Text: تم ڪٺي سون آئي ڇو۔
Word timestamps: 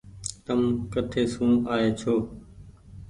تم 0.45 0.59
ڪٺي 0.91 1.23
سون 1.33 1.51
آئي 1.73 1.87
ڇو۔ 1.99 2.13